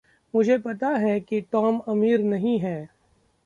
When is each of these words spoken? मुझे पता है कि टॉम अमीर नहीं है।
मुझे 0.35 0.57
पता 0.57 0.89
है 0.89 1.19
कि 1.19 1.41
टॉम 1.41 1.79
अमीर 1.79 2.19
नहीं 2.19 2.59
है। 2.59 2.89